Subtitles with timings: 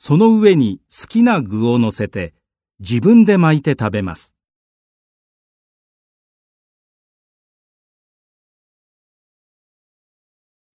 [0.00, 2.32] その上に好きな具を乗せて
[2.78, 4.37] 自分で巻いて食べます。